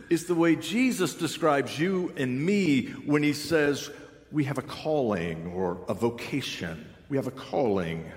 is 0.09 0.25
the 0.25 0.35
way 0.35 0.55
Jesus 0.55 1.13
describes 1.13 1.77
you 1.77 2.13
and 2.15 2.43
me 2.43 2.87
when 3.05 3.23
he 3.23 3.33
says 3.33 3.89
we 4.31 4.45
have 4.45 4.57
a 4.57 4.61
calling 4.61 5.47
or 5.47 5.79
a 5.87 5.93
vocation. 5.93 6.87
We 7.09 7.17
have 7.17 7.27
a 7.27 7.31
calling. 7.31 8.09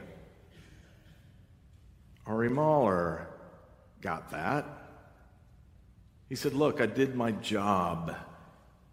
Ari 2.26 2.50
Mahler 2.50 3.26
got 4.00 4.30
that. 4.30 4.79
He 6.30 6.36
said, 6.36 6.54
Look, 6.54 6.80
I 6.80 6.86
did 6.86 7.14
my 7.14 7.32
job. 7.32 8.16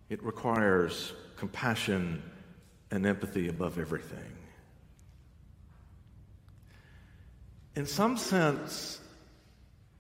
It 0.09 0.21
requires 0.23 1.13
compassion 1.37 2.21
and 2.91 3.05
empathy 3.05 3.47
above 3.47 3.79
everything. 3.79 4.33
In 7.75 7.85
some 7.85 8.17
sense, 8.17 8.99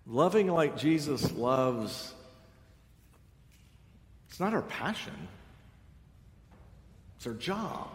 loving 0.05 0.47
like 0.47 0.77
Jesus 0.77 1.31
loves 1.33 2.13
it's 4.29 4.39
not 4.39 4.53
our 4.53 4.61
passion, 4.61 5.27
it's 7.15 7.25
our 7.25 7.33
job. 7.33 7.89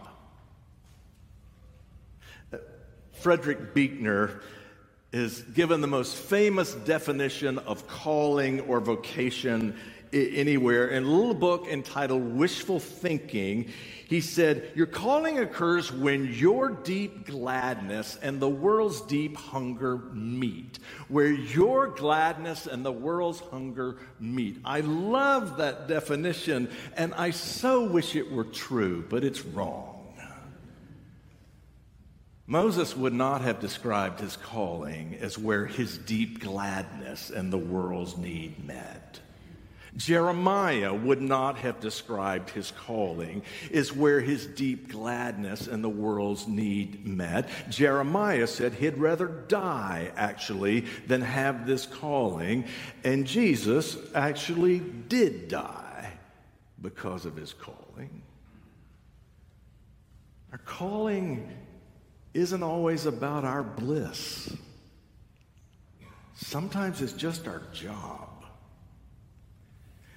Uh, 2.52 2.56
Frederick 3.12 3.74
Buechner 3.74 4.40
is 5.12 5.40
given 5.42 5.80
the 5.80 5.86
most 5.86 6.16
famous 6.16 6.74
definition 6.74 7.58
of 7.58 7.86
calling 7.86 8.60
or 8.62 8.80
vocation 8.80 9.76
anywhere. 10.12 10.88
In 10.88 11.04
a 11.04 11.06
little 11.06 11.34
book 11.34 11.66
entitled 11.68 12.22
Wishful 12.22 12.80
Thinking, 12.80 13.70
he 14.06 14.20
said, 14.20 14.70
Your 14.74 14.86
calling 14.86 15.38
occurs 15.38 15.90
when 15.90 16.32
your 16.32 16.70
deep 16.70 17.26
gladness 17.26 18.18
and 18.20 18.40
the 18.40 18.48
world's 18.48 19.00
deep 19.02 19.36
hunger 19.36 19.98
meet, 20.12 20.78
where 21.08 21.30
your 21.30 21.88
gladness 21.88 22.66
and 22.66 22.84
the 22.84 22.92
world's 22.92 23.40
hunger 23.40 23.96
meet. 24.20 24.58
I 24.64 24.80
love 24.80 25.58
that 25.58 25.88
definition, 25.88 26.70
and 26.96 27.14
I 27.14 27.30
so 27.30 27.84
wish 27.84 28.14
it 28.16 28.30
were 28.30 28.44
true, 28.44 29.04
but 29.08 29.24
it's 29.24 29.44
wrong. 29.44 29.91
Moses 32.46 32.96
would 32.96 33.12
not 33.12 33.42
have 33.42 33.60
described 33.60 34.20
his 34.20 34.36
calling 34.36 35.16
as 35.20 35.38
where 35.38 35.64
his 35.64 35.96
deep 35.98 36.40
gladness 36.40 37.30
and 37.30 37.52
the 37.52 37.58
world's 37.58 38.16
need 38.16 38.64
met. 38.64 39.20
Jeremiah 39.96 40.94
would 40.94 41.20
not 41.20 41.58
have 41.58 41.78
described 41.78 42.50
his 42.50 42.70
calling 42.70 43.42
as 43.72 43.92
where 43.92 44.20
his 44.20 44.46
deep 44.46 44.90
gladness 44.90 45.66
and 45.66 45.84
the 45.84 45.88
world's 45.88 46.48
need 46.48 47.06
met. 47.06 47.48
Jeremiah 47.68 48.46
said 48.46 48.72
he'd 48.72 48.96
rather 48.96 49.28
die, 49.28 50.10
actually, 50.16 50.86
than 51.06 51.20
have 51.20 51.66
this 51.66 51.84
calling. 51.84 52.64
And 53.04 53.26
Jesus 53.26 53.98
actually 54.14 54.78
did 54.80 55.48
die 55.48 56.10
because 56.80 57.26
of 57.26 57.36
his 57.36 57.52
calling. 57.52 58.22
Our 60.52 60.58
calling 60.58 61.50
isn't 62.34 62.62
always 62.62 63.06
about 63.06 63.44
our 63.44 63.62
bliss, 63.62 64.54
sometimes 66.34 67.02
it's 67.02 67.12
just 67.12 67.46
our 67.46 67.62
job. 67.72 68.28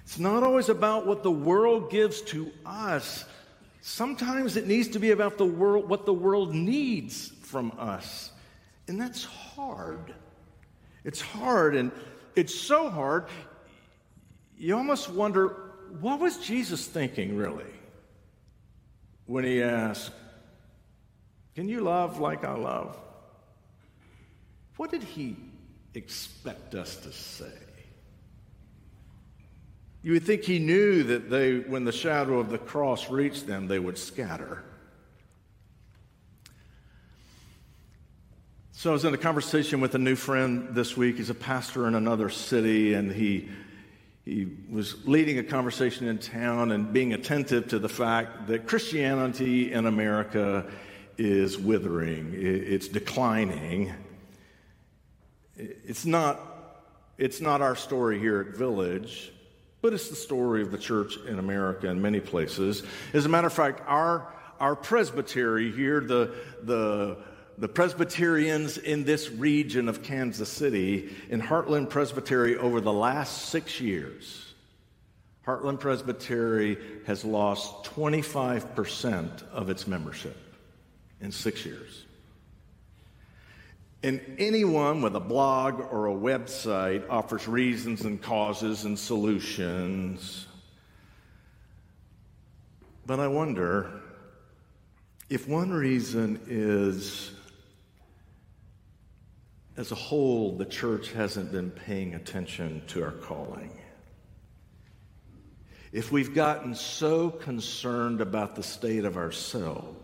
It's 0.04 0.18
not 0.18 0.42
always 0.42 0.68
about 0.68 1.06
what 1.06 1.22
the 1.22 1.30
world 1.30 1.90
gives 1.90 2.22
to 2.22 2.50
us. 2.64 3.24
Sometimes 3.80 4.56
it 4.56 4.66
needs 4.66 4.88
to 4.88 4.98
be 4.98 5.10
about 5.10 5.36
the 5.36 5.44
world, 5.44 5.88
what 5.88 6.06
the 6.06 6.12
world 6.12 6.54
needs 6.54 7.32
from 7.42 7.72
us. 7.78 8.30
And 8.88 9.00
that's 9.00 9.24
hard. 9.24 10.14
It's 11.04 11.20
hard, 11.20 11.76
and 11.76 11.92
it's 12.34 12.54
so 12.54 12.90
hard, 12.90 13.26
you 14.58 14.76
almost 14.76 15.08
wonder 15.08 15.72
what 16.00 16.18
was 16.18 16.38
Jesus 16.38 16.86
thinking, 16.86 17.36
really, 17.36 17.64
when 19.26 19.44
he 19.44 19.62
asked, 19.62 20.10
Can 21.56 21.70
you 21.70 21.80
love 21.80 22.20
like 22.20 22.44
I 22.44 22.54
love? 22.54 22.98
What 24.76 24.90
did 24.90 25.02
he 25.02 25.36
expect 25.94 26.74
us 26.74 26.96
to 26.98 27.12
say? 27.12 27.50
You 30.02 30.12
would 30.12 30.24
think 30.24 30.44
he 30.44 30.58
knew 30.58 31.02
that 31.04 31.30
they, 31.30 31.60
when 31.60 31.84
the 31.84 31.92
shadow 31.92 32.38
of 32.38 32.50
the 32.50 32.58
cross 32.58 33.08
reached 33.08 33.46
them, 33.46 33.68
they 33.68 33.78
would 33.78 33.96
scatter. 33.96 34.62
So 38.72 38.90
I 38.90 38.92
was 38.92 39.06
in 39.06 39.14
a 39.14 39.18
conversation 39.18 39.80
with 39.80 39.94
a 39.94 39.98
new 39.98 40.14
friend 40.14 40.74
this 40.74 40.94
week. 40.94 41.16
He's 41.16 41.30
a 41.30 41.34
pastor 41.34 41.88
in 41.88 41.94
another 41.94 42.28
city, 42.28 42.92
and 42.92 43.10
he 43.10 43.48
he 44.26 44.48
was 44.68 45.06
leading 45.06 45.38
a 45.38 45.44
conversation 45.44 46.08
in 46.08 46.18
town 46.18 46.72
and 46.72 46.92
being 46.92 47.14
attentive 47.14 47.68
to 47.68 47.78
the 47.78 47.88
fact 47.88 48.48
that 48.48 48.66
Christianity 48.66 49.72
in 49.72 49.86
America 49.86 50.66
is 51.18 51.58
withering, 51.58 52.34
it's 52.36 52.88
declining. 52.88 53.92
It's 55.56 56.04
not, 56.04 56.40
it's 57.18 57.40
not 57.40 57.62
our 57.62 57.76
story 57.76 58.18
here 58.18 58.40
at 58.40 58.56
Village. 58.56 59.32
but 59.82 59.92
it's 59.92 60.08
the 60.08 60.16
story 60.16 60.62
of 60.62 60.72
the 60.72 60.78
church 60.78 61.16
in 61.28 61.38
America 61.38 61.88
in 61.88 62.02
many 62.02 62.18
places. 62.18 62.82
As 63.12 63.24
a 63.24 63.28
matter 63.28 63.46
of 63.46 63.52
fact, 63.52 63.82
our, 63.86 64.34
our 64.58 64.74
presbytery 64.74 65.70
here, 65.70 66.00
the, 66.00 66.34
the, 66.62 67.18
the 67.58 67.68
Presbyterians 67.68 68.78
in 68.78 69.04
this 69.04 69.30
region 69.30 69.88
of 69.88 70.02
Kansas 70.02 70.48
City, 70.48 71.14
in 71.28 71.40
Heartland 71.40 71.88
Presbytery, 71.88 72.56
over 72.56 72.80
the 72.80 72.92
last 72.92 73.50
six 73.50 73.80
years, 73.80 74.54
Heartland 75.46 75.78
Presbytery 75.78 76.78
has 77.06 77.24
lost 77.24 77.84
25% 77.84 79.48
of 79.52 79.70
its 79.70 79.86
membership 79.86 80.36
in 81.20 81.32
six 81.32 81.64
years. 81.64 82.04
And 84.02 84.20
anyone 84.38 85.02
with 85.02 85.16
a 85.16 85.20
blog 85.20 85.80
or 85.80 86.06
a 86.06 86.14
website 86.14 87.08
offers 87.10 87.48
reasons 87.48 88.02
and 88.02 88.22
causes 88.22 88.84
and 88.84 88.98
solutions. 88.98 90.46
But 93.06 93.20
I 93.20 93.28
wonder 93.28 94.00
if 95.28 95.48
one 95.48 95.72
reason 95.72 96.40
is, 96.46 97.32
as 99.76 99.90
a 99.90 99.96
whole, 99.96 100.56
the 100.56 100.66
church 100.66 101.10
hasn't 101.12 101.50
been 101.50 101.70
paying 101.70 102.14
attention 102.14 102.82
to 102.88 103.02
our 103.02 103.12
calling. 103.12 103.76
If 105.90 106.12
we've 106.12 106.34
gotten 106.34 106.74
so 106.74 107.30
concerned 107.30 108.20
about 108.20 108.54
the 108.54 108.62
state 108.62 109.04
of 109.04 109.16
ourselves 109.16 109.95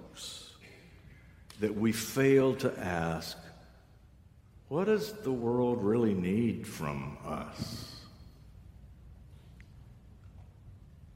that 1.61 1.77
we 1.77 1.93
fail 1.93 2.55
to 2.57 2.79
ask, 2.79 3.37
what 4.69 4.87
does 4.87 5.13
the 5.13 5.33
world 5.33 5.83
really 5.83 6.15
need 6.15 6.67
from 6.67 7.19
us? 7.27 7.95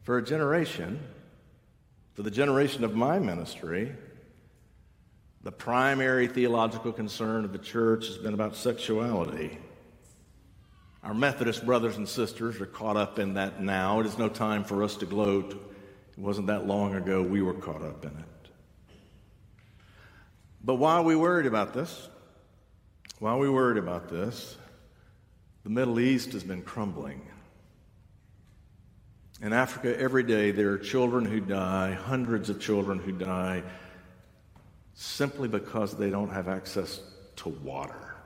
For 0.03 0.19
a 0.19 0.23
generation, 0.23 1.01
for 2.15 2.23
the 2.23 2.31
generation 2.31 2.85
of 2.85 2.95
my 2.95 3.19
ministry, 3.19 3.93
the 5.43 5.53
primary 5.53 6.27
theological 6.27 6.93
concern 6.93 7.45
of 7.45 7.53
the 7.53 7.59
church 7.59 8.07
has 8.09 8.19
been 8.19 8.35
about 8.35 8.57
sexuality. 8.57 9.59
Our 11.03 11.15
Methodist 11.15 11.65
brothers 11.65 11.97
and 11.97 12.09
sisters 12.09 12.61
are 12.61 12.67
caught 12.67 12.97
up 12.97 13.19
in 13.19 13.35
that 13.35 13.63
now. 13.63 14.01
It 14.01 14.07
is 14.07 14.19
no 14.19 14.29
time 14.29 14.65
for 14.65 14.83
us 14.83 14.97
to 14.97 15.07
gloat. 15.07 15.53
It 15.53 16.19
wasn't 16.19 16.49
that 16.49 16.67
long 16.67 16.95
ago 16.95 17.23
we 17.23 17.43
were 17.43 17.55
caught 17.55 17.83
up 17.83 18.05
in 18.05 18.11
it. 18.11 18.36
But 20.67 20.75
while 20.75 21.05
we 21.05 21.15
worried 21.15 21.47
about 21.47 21.73
this, 21.73 22.09
while 23.21 23.39
we 23.39 23.49
worried 23.49 23.79
about 23.79 24.09
this, 24.09 24.59
the 25.63 25.71
Middle 25.71 26.01
East 26.01 26.33
has 26.33 26.43
been 26.43 26.63
crumbling. 26.63 27.23
In 29.41 29.53
Africa, 29.53 29.97
every 29.99 30.25
day 30.25 30.51
there 30.51 30.71
are 30.71 30.79
children 30.79 31.25
who 31.25 31.39
die, 31.39 31.93
hundreds 31.93 32.51
of 32.51 32.61
children 32.61 32.99
who 32.99 33.13
die, 33.13 33.63
simply 34.95 35.47
because 35.47 35.97
they 35.97 36.11
don't 36.11 36.31
have 36.31 36.49
access 36.49 37.01
to 37.37 37.51
water. 37.51 38.17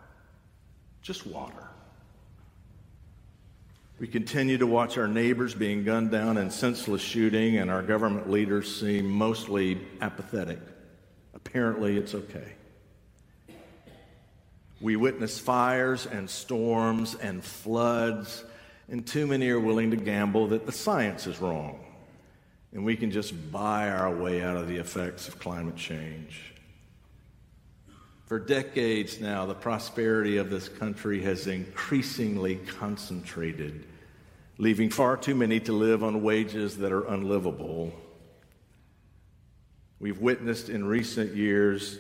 Just 1.03 1.27
water. 1.27 1.69
We 3.99 4.07
continue 4.07 4.57
to 4.57 4.67
watch 4.67 4.97
our 4.97 5.09
neighbors 5.09 5.55
being 5.55 5.85
gunned 5.85 6.11
down 6.11 6.39
in 6.39 6.51
senseless 6.51 7.03
shooting, 7.03 7.59
and 7.59 7.71
our 7.71 7.83
government 7.83 8.31
leaders 8.31 8.81
seem 8.81 9.11
mostly 9.11 9.79
apathetic. 10.01 10.61
Apparently, 11.45 11.97
it's 11.97 12.15
okay. 12.15 12.53
We 14.81 14.97
witness 14.97 15.39
fires 15.39 16.07
and 16.07 16.29
storms 16.31 17.15
and 17.15 17.45
floods, 17.45 18.45
and 18.89 19.07
too 19.07 19.27
many 19.27 19.51
are 19.51 19.61
willing 19.61 19.91
to 19.91 19.97
gamble 19.97 20.49
that 20.49 20.67
the 20.67 20.73
science 20.73 21.27
is 21.27 21.41
wrong 21.41 21.81
and 22.73 22.85
we 22.85 22.97
can 22.97 23.11
just 23.11 23.51
buy 23.51 23.91
our 23.91 24.15
way 24.15 24.43
out 24.43 24.57
of 24.57 24.69
the 24.69 24.77
effects 24.77 25.29
of 25.29 25.39
climate 25.39 25.77
change. 25.77 26.55
For 28.27 28.39
decades 28.39 29.21
now, 29.21 29.45
the 29.47 29.55
prosperity 29.55 30.37
of 30.37 30.51
this 30.51 30.69
country 30.69 31.21
has 31.23 31.49
increasingly 31.49 32.57
concentrated, 32.57 33.87
leaving 34.59 34.89
far 34.89 35.17
too 35.17 35.35
many 35.35 35.59
to 35.61 35.73
live 35.73 36.05
on 36.05 36.23
wages 36.23 36.79
that 36.79 36.93
are 36.93 37.09
unlivable. 37.09 37.93
We've 40.01 40.19
witnessed 40.19 40.71
in 40.71 40.87
recent 40.87 41.37
years 41.37 41.99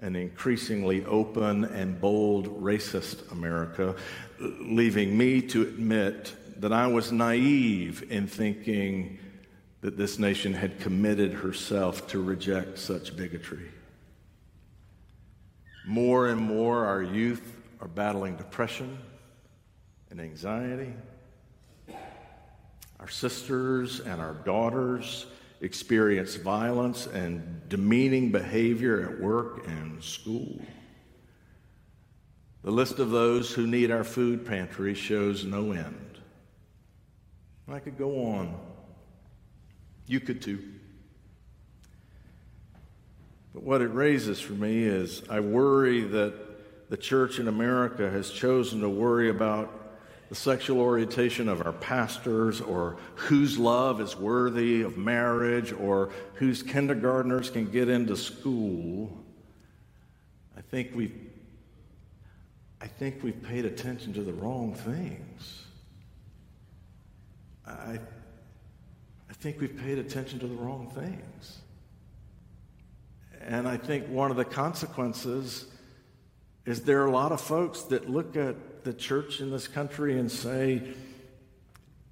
an 0.00 0.14
increasingly 0.14 1.06
open 1.06 1.64
and 1.64 1.98
bold 1.98 2.62
racist 2.62 3.32
America, 3.32 3.96
leaving 4.38 5.16
me 5.16 5.40
to 5.42 5.62
admit 5.62 6.34
that 6.58 6.70
I 6.70 6.86
was 6.86 7.10
naive 7.10 8.12
in 8.12 8.26
thinking 8.26 9.18
that 9.80 9.96
this 9.96 10.18
nation 10.18 10.52
had 10.52 10.80
committed 10.80 11.32
herself 11.32 12.06
to 12.08 12.22
reject 12.22 12.78
such 12.78 13.16
bigotry. 13.16 13.70
More 15.86 16.28
and 16.28 16.42
more, 16.42 16.84
our 16.84 17.02
youth 17.02 17.56
are 17.80 17.88
battling 17.88 18.36
depression 18.36 18.98
and 20.10 20.20
anxiety. 20.20 20.92
Our 22.98 23.08
sisters 23.08 24.00
and 24.00 24.20
our 24.20 24.34
daughters 24.34 25.24
experience 25.60 26.36
violence 26.36 27.06
and 27.06 27.68
demeaning 27.68 28.32
behavior 28.32 29.02
at 29.02 29.20
work 29.20 29.66
and 29.66 30.02
school. 30.02 30.60
The 32.62 32.70
list 32.70 32.98
of 32.98 33.10
those 33.10 33.52
who 33.52 33.66
need 33.66 33.90
our 33.90 34.04
food 34.04 34.46
pantry 34.46 34.94
shows 34.94 35.44
no 35.44 35.72
end. 35.72 36.18
I 37.68 37.78
could 37.78 37.96
go 37.96 38.24
on. 38.24 38.58
You 40.06 40.20
could 40.20 40.42
too. 40.42 40.60
But 43.54 43.62
what 43.62 43.80
it 43.80 43.88
raises 43.88 44.40
for 44.40 44.52
me 44.52 44.84
is 44.84 45.22
I 45.30 45.40
worry 45.40 46.02
that 46.02 46.90
the 46.90 46.96
church 46.96 47.38
in 47.38 47.48
America 47.48 48.10
has 48.10 48.30
chosen 48.30 48.80
to 48.80 48.88
worry 48.88 49.30
about 49.30 49.72
the 50.30 50.36
sexual 50.36 50.80
orientation 50.80 51.48
of 51.48 51.66
our 51.66 51.72
pastors, 51.72 52.60
or 52.60 52.96
whose 53.16 53.58
love 53.58 54.00
is 54.00 54.16
worthy 54.16 54.82
of 54.82 54.96
marriage, 54.96 55.72
or 55.72 56.10
whose 56.34 56.62
kindergartners 56.62 57.50
can 57.50 57.68
get 57.68 57.88
into 57.88 58.16
school, 58.16 59.12
I 60.56 60.60
think 60.60 60.92
we've, 60.94 61.18
I 62.80 62.86
think 62.86 63.24
we've 63.24 63.42
paid 63.42 63.64
attention 63.64 64.12
to 64.12 64.22
the 64.22 64.32
wrong 64.32 64.72
things. 64.72 65.64
I, 67.66 67.98
I 69.28 69.32
think 69.32 69.60
we've 69.60 69.76
paid 69.76 69.98
attention 69.98 70.38
to 70.38 70.46
the 70.46 70.54
wrong 70.54 70.92
things. 70.94 71.58
And 73.40 73.66
I 73.66 73.76
think 73.76 74.06
one 74.06 74.30
of 74.30 74.36
the 74.36 74.44
consequences 74.44 75.66
is 76.66 76.82
there 76.82 77.02
are 77.02 77.06
a 77.06 77.12
lot 77.12 77.32
of 77.32 77.40
folks 77.40 77.82
that 77.82 78.08
look 78.08 78.36
at 78.36 78.54
the 78.84 78.92
church 78.92 79.40
in 79.40 79.50
this 79.50 79.68
country 79.68 80.18
and 80.18 80.30
say, 80.30 80.82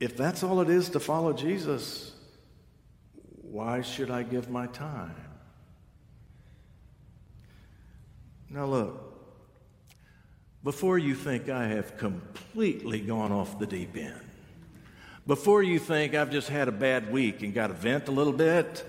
if 0.01 0.17
that's 0.17 0.43
all 0.43 0.61
it 0.61 0.71
is 0.71 0.91
to 0.91 1.01
follow 1.01 1.33
Jesus, 1.33 2.13
why 3.43 3.83
should 3.83 4.11
I 4.11 4.23
give 4.23 4.49
my 4.49 4.67
time? 4.69 5.15
Now, 8.51 8.67
look, 8.67 9.09
before 10.63 10.99
you 10.99 11.15
think 11.15 11.49
I 11.49 11.67
have 11.69 11.97
completely 11.97 13.01
gone 13.01 13.33
off 13.33 13.59
the 13.59 13.67
deep 13.67 13.97
end, 13.97 14.21
before 15.27 15.63
you 15.63 15.79
think 15.79 16.15
I've 16.15 16.31
just 16.31 16.49
had 16.49 16.69
a 16.69 16.73
bad 16.73 17.13
week 17.13 17.43
and 17.43 17.53
got 17.53 17.67
to 17.67 17.75
vent 17.75 18.09
a 18.09 18.11
little 18.11 18.33
bit, 18.33 18.85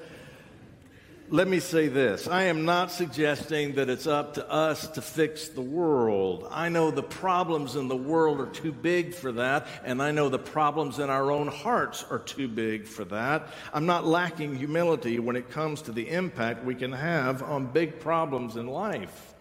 let 1.31 1.47
me 1.47 1.59
say 1.59 1.87
this. 1.87 2.27
I 2.27 2.43
am 2.43 2.65
not 2.65 2.91
suggesting 2.91 3.75
that 3.75 3.89
it's 3.89 4.07
up 4.07 4.33
to 4.35 4.49
us 4.49 4.87
to 4.89 5.01
fix 5.01 5.47
the 5.47 5.61
world. 5.61 6.47
I 6.49 6.69
know 6.69 6.91
the 6.91 7.03
problems 7.03 7.75
in 7.75 7.87
the 7.87 7.95
world 7.95 8.39
are 8.39 8.47
too 8.47 8.71
big 8.71 9.13
for 9.13 9.31
that, 9.33 9.67
and 9.83 10.01
I 10.01 10.11
know 10.11 10.29
the 10.29 10.39
problems 10.39 10.97
in 10.99 11.09
our 11.09 11.31
own 11.31 11.47
hearts 11.47 12.03
are 12.09 12.19
too 12.19 12.47
big 12.47 12.87
for 12.87 13.05
that. 13.05 13.47
I'm 13.73 13.85
not 13.85 14.07
lacking 14.07 14.55
humility 14.55 15.19
when 15.19 15.35
it 15.35 15.51
comes 15.51 15.83
to 15.83 15.91
the 15.91 16.09
impact 16.09 16.65
we 16.65 16.75
can 16.75 16.91
have 16.91 17.43
on 17.43 17.67
big 17.67 17.99
problems 17.99 18.55
in 18.55 18.67
life. 18.67 19.35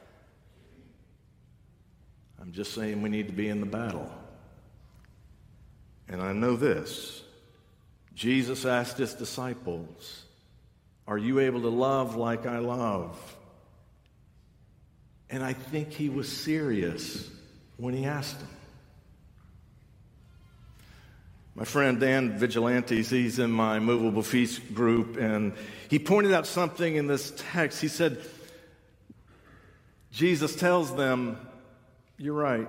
I'm 2.40 2.52
just 2.52 2.74
saying 2.74 3.02
we 3.02 3.08
need 3.08 3.26
to 3.28 3.34
be 3.34 3.48
in 3.48 3.60
the 3.60 3.66
battle. 3.66 4.10
And 6.08 6.22
I 6.22 6.32
know 6.32 6.56
this 6.56 7.22
Jesus 8.14 8.64
asked 8.64 8.98
his 8.98 9.14
disciples, 9.14 10.24
are 11.08 11.18
you 11.18 11.40
able 11.40 11.62
to 11.62 11.70
love 11.70 12.16
like 12.16 12.46
I 12.46 12.58
love? 12.58 13.18
And 15.30 15.42
I 15.42 15.54
think 15.54 15.92
he 15.92 16.10
was 16.10 16.30
serious 16.30 17.28
when 17.78 17.94
he 17.94 18.04
asked 18.04 18.38
him. 18.38 18.48
My 21.54 21.64
friend 21.64 21.98
Dan 21.98 22.38
Vigilantes, 22.38 23.10
he's 23.10 23.38
in 23.38 23.50
my 23.50 23.80
movable 23.80 24.22
feast 24.22 24.74
group, 24.74 25.16
and 25.16 25.54
he 25.88 25.98
pointed 25.98 26.32
out 26.32 26.46
something 26.46 26.94
in 26.94 27.06
this 27.06 27.32
text. 27.36 27.80
He 27.80 27.88
said, 27.88 28.20
Jesus 30.12 30.54
tells 30.54 30.94
them, 30.94 31.38
You're 32.16 32.34
right. 32.34 32.68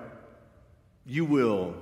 You 1.06 1.24
will. 1.24 1.74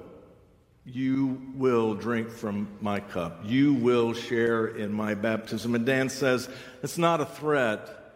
You 0.90 1.42
will 1.54 1.94
drink 1.94 2.30
from 2.30 2.66
my 2.80 3.00
cup. 3.00 3.40
You 3.44 3.74
will 3.74 4.14
share 4.14 4.68
in 4.68 4.90
my 4.90 5.14
baptism. 5.14 5.74
And 5.74 5.84
Dan 5.84 6.08
says 6.08 6.48
it's 6.82 6.96
not 6.96 7.20
a 7.20 7.26
threat, 7.26 8.14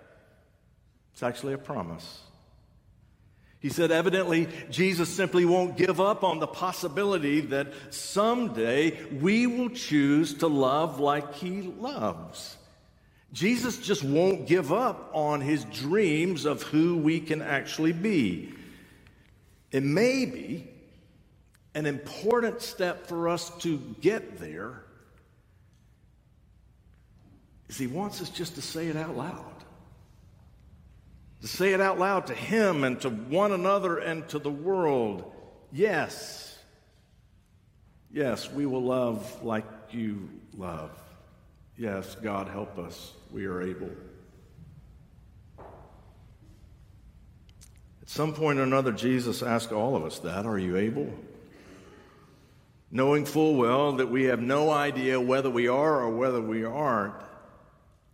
it's 1.13 1.23
actually 1.23 1.53
a 1.53 1.59
promise. 1.59 2.21
He 3.61 3.69
said, 3.69 3.93
evidently, 3.93 4.49
Jesus 4.71 5.09
simply 5.09 5.45
won't 5.45 5.77
give 5.77 6.01
up 6.01 6.25
on 6.25 6.41
the 6.41 6.49
possibility 6.49 7.41
that 7.43 7.69
someday 7.91 9.01
we 9.13 9.47
will 9.47 9.69
choose 9.69 10.35
to 10.35 10.49
love 10.49 10.99
like 10.99 11.35
he 11.35 11.61
loves. 11.61 12.57
Jesus 13.33 13.79
just 13.79 14.03
won't 14.03 14.47
give 14.47 14.73
up 14.73 15.11
on 15.13 15.43
his 15.43 15.65
dreams 15.67 16.45
of 16.45 16.63
who 16.63 16.97
we 16.97 17.21
can 17.21 17.41
actually 17.41 17.93
be. 17.93 18.53
It 19.71 19.83
may 19.83 20.25
be 20.25 20.69
an 21.75 21.87
important 21.87 22.61
step 22.61 23.07
for 23.07 23.29
us 23.29 23.51
to 23.59 23.79
get 24.01 24.39
there 24.39 24.83
is 27.69 27.79
he 27.79 27.87
wants 27.87 28.21
us 28.21 28.29
just 28.29 28.57
to 28.57 28.63
say 28.63 28.89
it 28.89 28.97
out 28.97 29.17
loud. 29.17 29.47
To 31.41 31.49
say 31.49 31.73
it 31.73 31.81
out 31.81 31.99
loud 31.99 32.27
to 32.27 32.35
him 32.35 32.85
and 32.85 33.01
to 33.01 33.09
one 33.09 33.53
another 33.53 33.99
and 33.99 34.29
to 34.29 34.39
the 34.39 34.51
world. 34.51 35.33
Yes. 35.73 36.59
Yes, 38.13 38.53
we 38.53 38.67
will 38.67 38.83
love 38.83 39.43
like 39.43 39.65
you 39.91 40.29
love. 40.57 40.91
Yes, 41.79 42.15
God 42.17 42.49
help 42.49 42.79
us. 42.79 43.15
We 43.33 43.47
are 43.47 43.63
able. 43.63 43.91
At 48.03 48.09
some 48.09 48.35
point 48.35 48.59
or 48.59 48.65
another, 48.65 48.93
Jesus 48.93 49.43
asked 49.43 49.73
all 49.73 49.97
of 49.97 50.05
us 50.05 50.19
that 50.19 50.45
Are 50.45 50.59
you 50.59 50.77
able? 50.77 51.11
Knowing 52.94 53.24
full 53.24 53.57
well 53.57 53.92
that 53.92 54.11
we 54.11 54.24
have 54.24 54.40
no 54.40 54.70
idea 54.70 55.18
whether 55.18 55.48
we 55.48 55.66
are 55.66 56.00
or 56.02 56.11
whether 56.11 56.42
we 56.42 56.62
aren't, 56.62 57.14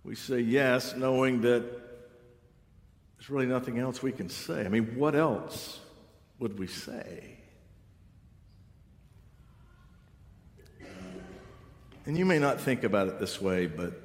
we 0.04 0.14
say 0.14 0.38
yes, 0.38 0.94
knowing 0.94 1.40
that 1.40 1.64
there's 3.16 3.28
really 3.28 3.46
nothing 3.46 3.80
else 3.80 4.00
we 4.04 4.12
can 4.12 4.28
say. 4.28 4.64
I 4.64 4.68
mean, 4.68 4.96
what 4.96 5.16
else 5.16 5.80
would 6.38 6.56
we 6.60 6.68
say? 6.68 7.38
And 12.06 12.16
you 12.16 12.24
may 12.24 12.38
not 12.38 12.60
think 12.60 12.84
about 12.84 13.08
it 13.08 13.18
this 13.18 13.40
way, 13.42 13.66
but 13.66 14.00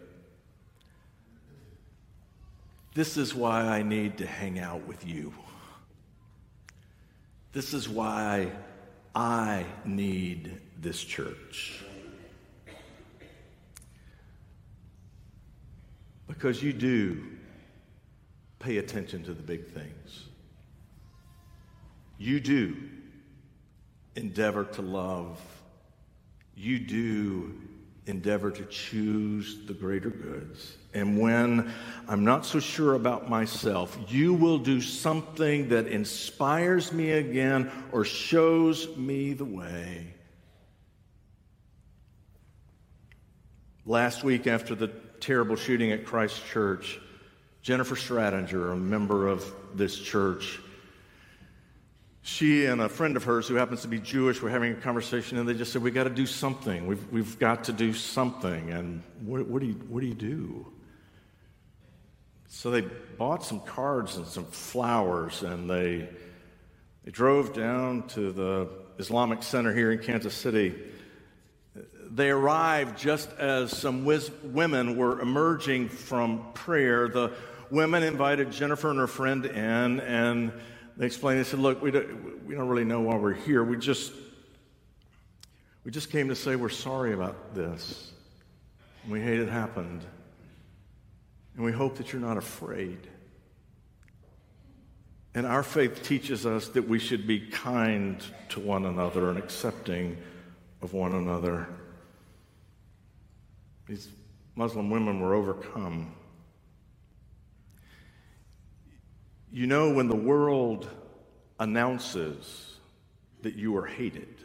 this 2.95 3.15
is 3.15 3.35
why 3.35 3.61
I 3.61 3.83
need 3.83 4.17
to 4.17 4.25
hang 4.25 4.57
out 4.57 4.87
with 4.87 5.07
you. 5.07 5.33
This 7.53 7.75
is 7.75 7.87
why 7.87 8.51
I 9.15 9.65
need 9.85 10.59
this 10.79 11.03
church. 11.03 11.83
Because 16.27 16.63
you 16.63 16.73
do 16.73 17.23
pay 18.59 18.77
attention 18.77 19.23
to 19.25 19.33
the 19.33 19.43
big 19.43 19.67
things. 19.67 20.25
You 22.17 22.39
do 22.39 22.75
endeavor 24.15 24.63
to 24.63 24.81
love. 24.81 25.39
You 26.55 26.79
do 26.79 27.53
endeavor 28.05 28.51
to 28.51 28.65
choose 28.65 29.65
the 29.65 29.73
greater 29.73 30.09
goods. 30.09 30.77
And 30.93 31.19
when 31.19 31.71
I'm 32.07 32.25
not 32.25 32.45
so 32.45 32.59
sure 32.59 32.95
about 32.95 33.29
myself, 33.29 33.97
you 34.09 34.33
will 34.33 34.57
do 34.57 34.81
something 34.81 35.69
that 35.69 35.87
inspires 35.87 36.91
me 36.91 37.11
again 37.11 37.71
or 37.91 38.03
shows 38.03 38.95
me 38.97 39.33
the 39.33 39.45
way. 39.45 40.13
Last 43.85 44.23
week, 44.23 44.47
after 44.47 44.75
the 44.75 44.87
terrible 45.19 45.55
shooting 45.55 45.91
at 45.91 46.05
Christchurch, 46.05 46.99
Jennifer 47.61 47.95
Stratinger, 47.95 48.73
a 48.73 48.75
member 48.75 49.27
of 49.27 49.45
this 49.73 49.97
church, 49.97 50.59
she 52.25 52.65
and 52.65 52.81
a 52.81 52.87
friend 52.87 53.17
of 53.17 53.25
hers 53.25 53.49
who 53.49 53.55
happens 53.55 53.81
to 53.81 53.89
be 53.89 53.99
Jewish 53.99 54.41
were 54.41 54.49
having 54.49 54.71
a 54.71 54.75
conversation, 54.75 55.37
and 55.37 55.47
they 55.47 55.53
just 55.53 55.73
said, 55.73 55.83
"We 55.83 55.91
got 55.91 56.05
to 56.05 56.09
do 56.09 56.25
something. 56.25 56.87
We've 56.87 57.11
we've 57.11 57.37
got 57.37 57.65
to 57.65 57.73
do 57.73 57.93
something." 57.93 58.71
And 58.71 59.03
what, 59.25 59.45
what 59.45 59.59
do 59.59 59.67
you 59.67 59.73
what 59.89 59.99
do 59.99 60.07
you 60.07 60.13
do? 60.13 60.65
So 62.47 62.71
they 62.71 62.81
bought 63.17 63.43
some 63.43 63.59
cards 63.59 64.15
and 64.15 64.25
some 64.25 64.45
flowers, 64.45 65.43
and 65.43 65.69
they 65.69 66.07
they 67.03 67.11
drove 67.11 67.53
down 67.53 68.07
to 68.09 68.31
the 68.31 68.69
Islamic 68.99 69.43
Center 69.43 69.73
here 69.73 69.91
in 69.91 69.99
Kansas 69.99 70.33
City. 70.33 70.73
They 72.09 72.29
arrived 72.29 72.97
just 72.97 73.29
as 73.33 73.75
some 73.75 74.05
women 74.05 74.95
were 74.95 75.19
emerging 75.19 75.89
from 75.89 76.53
prayer. 76.53 77.09
The 77.09 77.33
women 77.69 78.01
invited 78.01 78.51
Jennifer 78.51 78.91
and 78.91 78.99
her 78.99 79.07
friend 79.07 79.45
in, 79.45 79.99
and 79.99 80.53
they 80.97 81.05
explained, 81.05 81.39
they 81.39 81.43
said, 81.43 81.59
Look, 81.59 81.81
we 81.81 81.91
don't, 81.91 82.45
we 82.45 82.55
don't 82.55 82.67
really 82.67 82.83
know 82.83 83.01
why 83.01 83.15
we're 83.15 83.33
here. 83.33 83.63
We 83.63 83.77
just, 83.77 84.13
we 85.83 85.91
just 85.91 86.11
came 86.11 86.29
to 86.29 86.35
say 86.35 86.55
we're 86.55 86.69
sorry 86.69 87.13
about 87.13 87.55
this. 87.55 88.11
We 89.09 89.19
hate 89.19 89.39
it 89.39 89.49
happened. 89.49 90.01
And 91.55 91.65
we 91.65 91.71
hope 91.71 91.97
that 91.97 92.13
you're 92.13 92.21
not 92.21 92.37
afraid. 92.37 92.99
And 95.35 95.45
our 95.45 95.63
faith 95.63 96.03
teaches 96.03 96.45
us 96.45 96.67
that 96.69 96.87
we 96.87 96.99
should 96.99 97.25
be 97.25 97.39
kind 97.39 98.23
to 98.49 98.59
one 98.59 98.85
another 98.85 99.29
and 99.29 99.37
accepting 99.37 100.17
of 100.81 100.93
one 100.93 101.13
another. 101.13 101.67
These 103.87 104.09
Muslim 104.55 104.89
women 104.91 105.19
were 105.19 105.33
overcome 105.33 106.13
You 109.53 109.67
know, 109.67 109.93
when 109.93 110.07
the 110.07 110.15
world 110.15 110.89
announces 111.59 112.75
that 113.43 113.53
you 113.53 113.77
are 113.77 113.85
hated, 113.85 114.43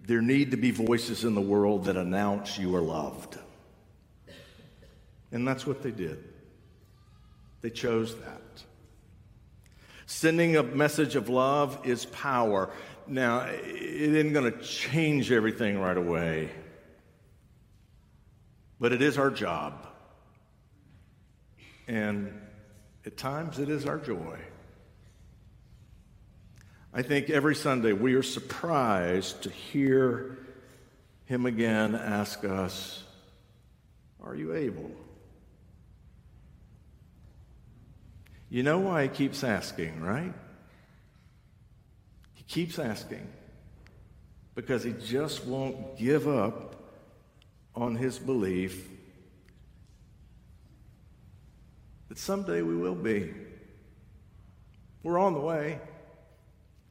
there 0.00 0.22
need 0.22 0.52
to 0.52 0.56
be 0.56 0.70
voices 0.70 1.24
in 1.24 1.34
the 1.34 1.40
world 1.42 1.84
that 1.84 1.98
announce 1.98 2.58
you 2.58 2.74
are 2.74 2.80
loved. 2.80 3.36
And 5.30 5.46
that's 5.46 5.66
what 5.66 5.82
they 5.82 5.90
did. 5.90 6.24
They 7.60 7.68
chose 7.68 8.16
that. 8.16 8.40
Sending 10.06 10.56
a 10.56 10.62
message 10.62 11.14
of 11.14 11.28
love 11.28 11.80
is 11.84 12.06
power. 12.06 12.70
Now, 13.06 13.40
it 13.40 13.60
isn't 13.60 14.32
going 14.32 14.50
to 14.50 14.58
change 14.62 15.30
everything 15.30 15.78
right 15.78 15.98
away, 15.98 16.48
but 18.80 18.94
it 18.94 19.02
is 19.02 19.18
our 19.18 19.30
job. 19.30 19.86
And 21.86 22.32
at 23.08 23.16
times, 23.16 23.58
it 23.58 23.70
is 23.70 23.86
our 23.86 23.96
joy. 23.96 24.38
I 26.92 27.00
think 27.00 27.30
every 27.30 27.54
Sunday 27.54 27.94
we 27.94 28.12
are 28.12 28.22
surprised 28.22 29.44
to 29.44 29.50
hear 29.50 30.36
him 31.24 31.46
again 31.46 31.94
ask 31.94 32.44
us, 32.44 33.02
Are 34.22 34.34
you 34.34 34.54
able? 34.54 34.90
You 38.50 38.62
know 38.62 38.78
why 38.78 39.04
he 39.04 39.08
keeps 39.08 39.42
asking, 39.42 40.02
right? 40.02 40.34
He 42.34 42.42
keeps 42.42 42.78
asking 42.78 43.26
because 44.54 44.84
he 44.84 44.92
just 44.92 45.46
won't 45.46 45.96
give 45.96 46.28
up 46.28 46.74
on 47.74 47.96
his 47.96 48.18
belief 48.18 48.86
someday 52.18 52.62
we 52.62 52.76
will 52.76 52.94
be. 52.94 53.32
We're 55.02 55.18
on 55.18 55.34
the 55.34 55.40
way. 55.40 55.80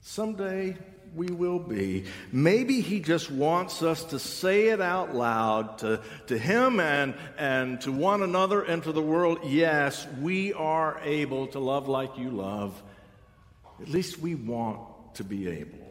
Someday 0.02 0.78
we 1.16 1.28
will 1.28 1.60
be. 1.60 2.06
Maybe 2.32 2.82
he 2.82 3.00
just 3.00 3.30
wants 3.30 3.84
us 3.84 4.04
to 4.06 4.20
say 4.20 4.68
it 4.68 4.82
out 4.82 5.14
loud 5.14 5.80
to, 5.80 6.02
to 6.28 6.38
him 6.38 6.80
and, 6.80 7.16
and 7.38 7.82
to 7.82 7.92
one 7.92 8.24
another 8.24 8.62
and 8.62 8.84
to 8.84 8.92
the 8.92 9.02
world. 9.02 9.40
Yes, 9.44 10.08
we 10.22 10.54
are 10.54 11.00
able 11.04 11.48
to 11.48 11.60
love 11.60 11.88
like 11.88 12.18
you 12.18 12.30
love. 12.30 12.82
At 13.82 13.90
least 13.90 14.20
we 14.20 14.36
want 14.36 14.80
to 15.16 15.24
be 15.24 15.48
able. 15.48 15.87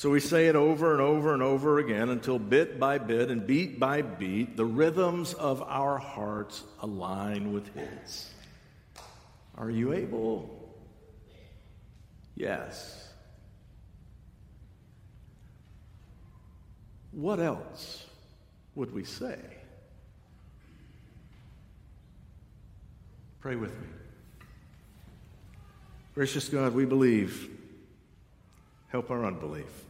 So 0.00 0.08
we 0.08 0.20
say 0.20 0.46
it 0.46 0.56
over 0.56 0.92
and 0.92 1.02
over 1.02 1.34
and 1.34 1.42
over 1.42 1.78
again 1.78 2.08
until 2.08 2.38
bit 2.38 2.80
by 2.80 2.96
bit 2.96 3.30
and 3.30 3.46
beat 3.46 3.78
by 3.78 4.00
beat, 4.00 4.56
the 4.56 4.64
rhythms 4.64 5.34
of 5.34 5.60
our 5.60 5.98
hearts 5.98 6.62
align 6.80 7.52
with 7.52 7.68
His. 7.74 8.30
Are 9.58 9.68
you 9.68 9.92
able? 9.92 10.48
Yes. 12.34 13.10
What 17.10 17.38
else 17.38 18.06
would 18.74 18.94
we 18.94 19.04
say? 19.04 19.38
Pray 23.40 23.56
with 23.56 23.78
me. 23.78 23.86
Gracious 26.14 26.48
God, 26.48 26.72
we 26.72 26.86
believe 26.86 27.50
Help 28.90 29.10
our 29.12 29.24
unbelief. 29.24 29.89